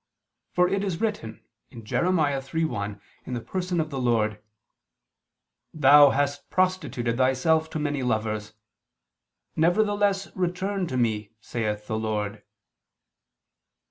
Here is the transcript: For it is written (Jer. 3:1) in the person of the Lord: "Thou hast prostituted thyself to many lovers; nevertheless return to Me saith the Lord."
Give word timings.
For 0.49 0.67
it 0.67 0.83
is 0.83 0.99
written 0.99 1.43
(Jer. 1.83 2.01
3:1) 2.01 2.99
in 3.25 3.33
the 3.35 3.39
person 3.39 3.79
of 3.79 3.91
the 3.91 4.01
Lord: 4.01 4.39
"Thou 5.75 6.09
hast 6.09 6.49
prostituted 6.49 7.17
thyself 7.17 7.69
to 7.69 7.77
many 7.77 8.01
lovers; 8.01 8.53
nevertheless 9.55 10.35
return 10.35 10.87
to 10.87 10.97
Me 10.97 11.33
saith 11.39 11.85
the 11.85 11.99
Lord." 11.99 12.41